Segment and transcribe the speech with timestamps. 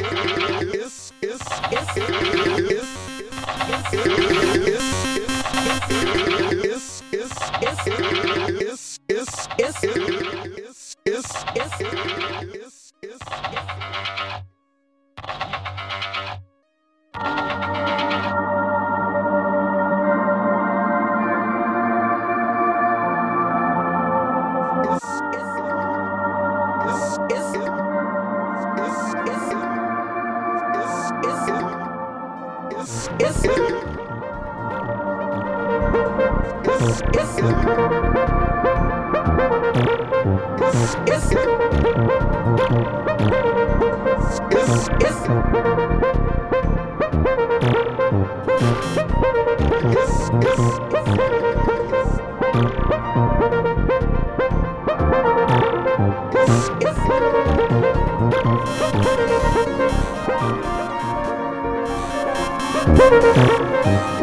[0.00, 1.40] is is
[1.72, 1.96] is
[2.70, 4.37] is is is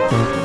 [0.08, 0.45] Thank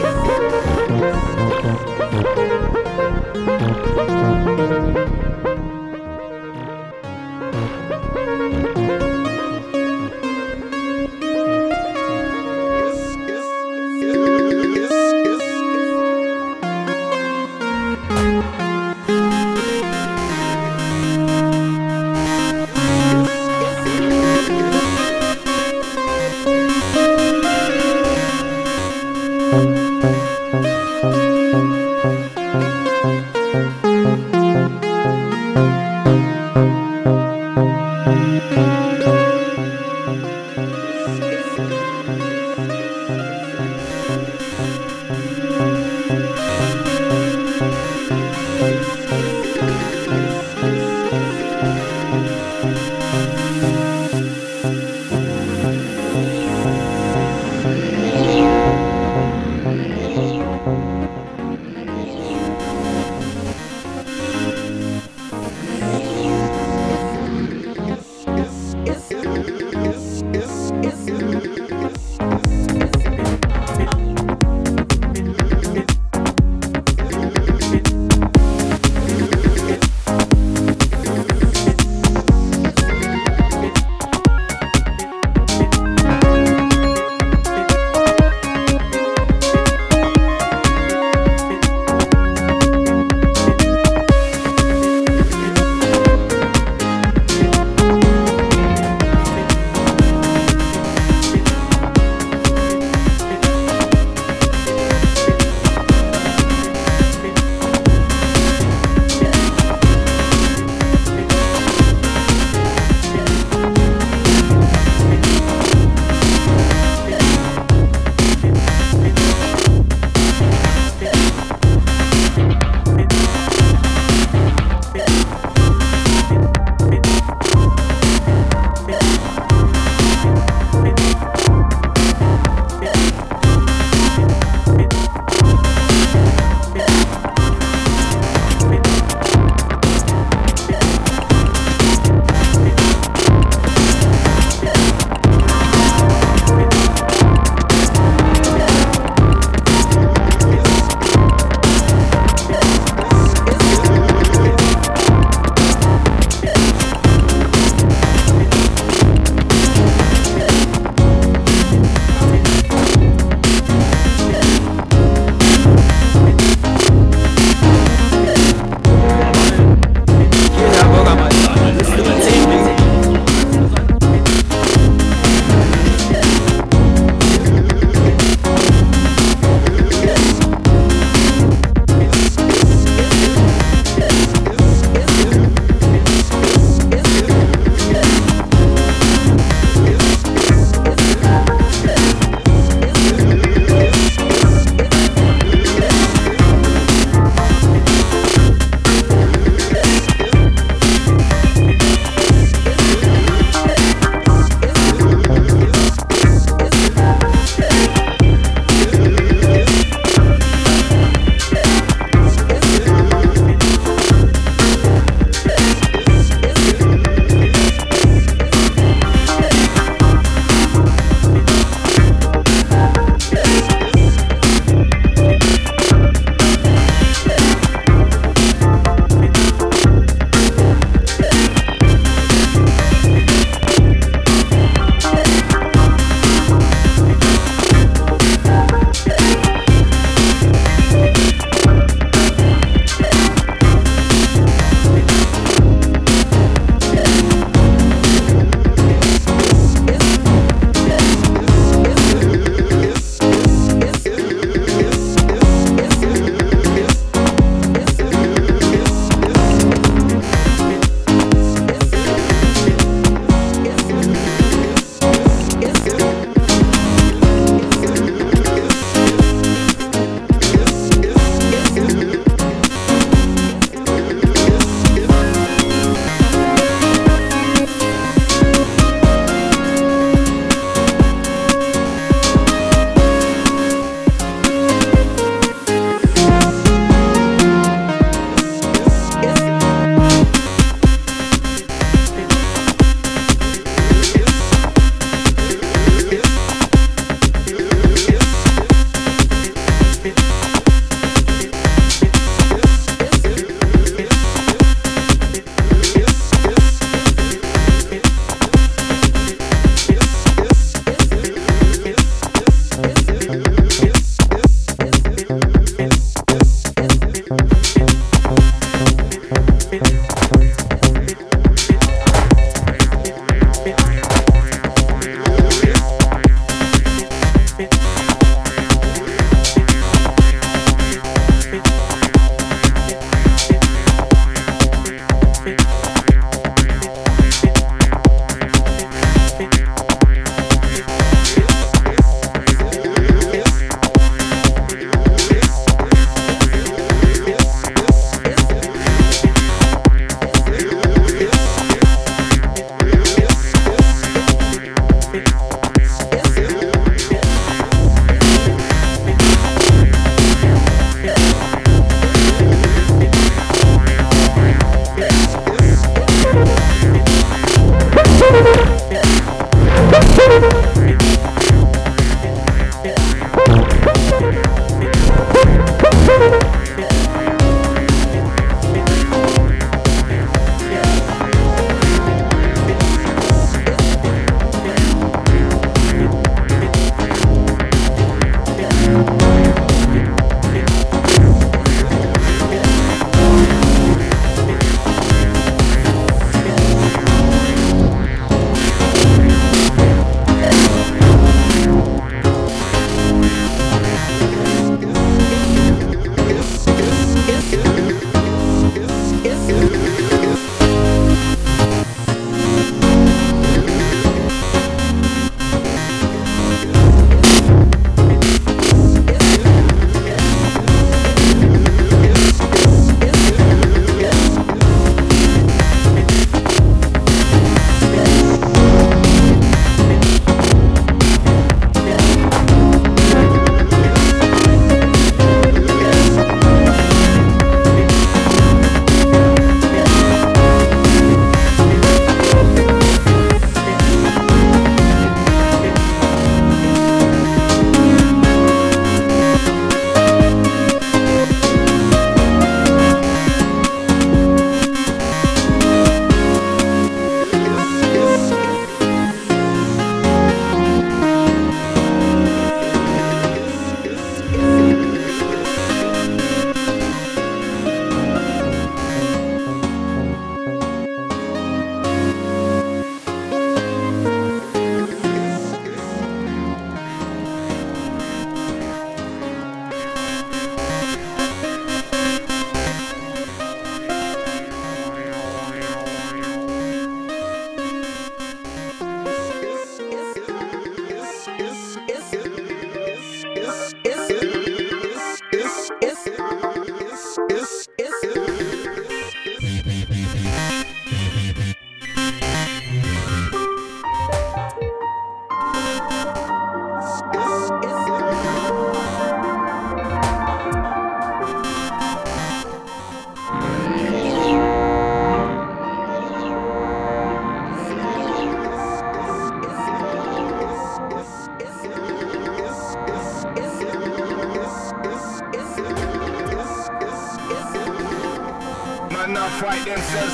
[493.84, 494.29] it's,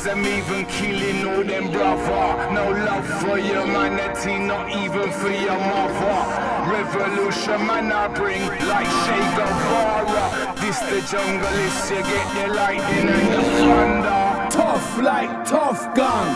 [0.09, 2.53] I'm even killing all them brother.
[2.53, 6.47] No love for your humanity, not even for your mother.
[6.71, 10.55] Revolution man I bring like Che Guevara.
[10.61, 14.49] This the jungle it's you get your lightning and your thunder.
[14.51, 16.29] Tough like tough gun.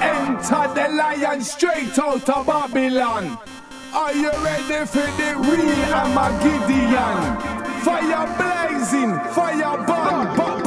[0.00, 3.38] Enter the lion straight out of Babylon.
[3.92, 7.60] Are you ready for the real Armagideon?
[7.82, 10.61] Fire blazing, fire burn, burn.